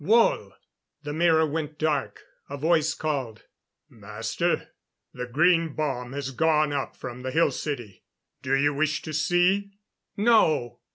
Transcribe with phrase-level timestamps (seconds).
[0.03, 0.55] Wohl!"
[1.03, 2.23] The mirror went dark.
[2.49, 3.43] A voice called:
[3.87, 4.69] "Master,
[5.13, 8.01] the green bomb has gone up from the Hill City!
[8.41, 9.73] Do you wish to see?"
[10.17, 10.79] "No....